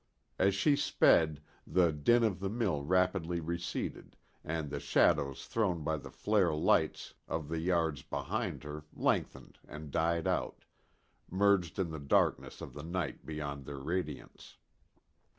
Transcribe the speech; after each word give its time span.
As 0.39 0.55
she 0.55 0.75
sped, 0.75 1.43
the 1.67 1.91
din 1.91 2.23
of 2.23 2.39
the 2.39 2.49
mill 2.49 2.81
rapidly 2.83 3.39
receded, 3.39 4.15
and 4.43 4.71
the 4.71 4.79
shadows 4.79 5.45
thrown 5.45 5.83
by 5.83 5.97
the 5.97 6.09
flare 6.09 6.55
lights 6.55 7.13
of 7.27 7.49
the 7.49 7.59
yards 7.59 8.01
behind 8.01 8.63
her 8.63 8.83
lengthened 8.95 9.59
and 9.67 9.91
died 9.91 10.25
out, 10.25 10.65
merged 11.29 11.77
in 11.77 11.91
the 11.91 11.99
darkness 11.99 12.61
of 12.61 12.73
the 12.73 12.81
night 12.81 13.27
beyond 13.27 13.65
their 13.65 13.77
radiance. 13.77 14.57